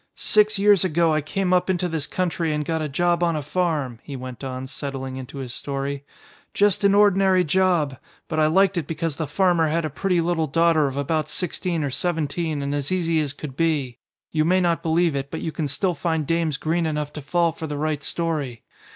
[0.15, 3.43] "Six years ago I came up into this country and got a job on a
[3.43, 6.03] farm," he went on, settling into his story.
[6.55, 7.99] "Just an ordinary job.
[8.27, 11.83] But I liked it because the farmer had a pretty little daughter of about sixteen
[11.83, 13.99] or seventeen and as easy as could be.
[14.31, 17.51] You may not believe it, but you can still find dames green enough to fall
[17.51, 18.63] for the right story.